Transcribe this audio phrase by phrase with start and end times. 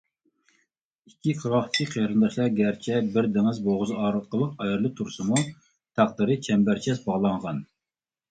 [1.09, 5.39] ئىككى قىرغاقتىكى قېرىنداشلار گەرچە بىر دېڭىز بوغۇزى ئارقىلىق ئايرىلىپ تۇرسىمۇ،
[6.01, 7.61] تەقدىرى چەمبەرچاس باغلانغان.